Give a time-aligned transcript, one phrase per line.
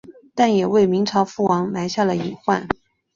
[0.33, 2.67] 但也为明朝覆亡埋下了隐患。